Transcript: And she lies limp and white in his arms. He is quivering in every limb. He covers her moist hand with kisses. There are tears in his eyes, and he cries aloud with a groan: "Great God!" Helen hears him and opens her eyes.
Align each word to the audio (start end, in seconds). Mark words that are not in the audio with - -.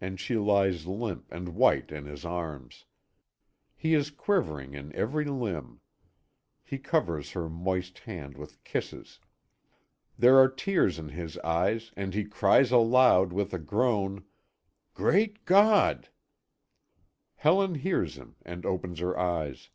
And 0.00 0.18
she 0.18 0.36
lies 0.36 0.84
limp 0.84 1.30
and 1.32 1.50
white 1.50 1.92
in 1.92 2.06
his 2.06 2.24
arms. 2.24 2.86
He 3.76 3.94
is 3.94 4.10
quivering 4.10 4.74
in 4.74 4.92
every 4.96 5.26
limb. 5.26 5.80
He 6.64 6.76
covers 6.76 7.30
her 7.30 7.48
moist 7.48 8.00
hand 8.00 8.36
with 8.36 8.64
kisses. 8.64 9.20
There 10.18 10.38
are 10.38 10.48
tears 10.48 10.98
in 10.98 11.10
his 11.10 11.38
eyes, 11.38 11.92
and 11.96 12.14
he 12.14 12.24
cries 12.24 12.72
aloud 12.72 13.32
with 13.32 13.54
a 13.54 13.60
groan: 13.60 14.24
"Great 14.92 15.44
God!" 15.44 16.08
Helen 17.36 17.76
hears 17.76 18.16
him 18.18 18.34
and 18.44 18.66
opens 18.66 18.98
her 18.98 19.16
eyes. 19.16 19.70